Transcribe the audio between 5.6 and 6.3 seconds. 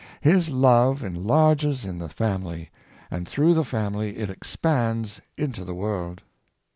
the world.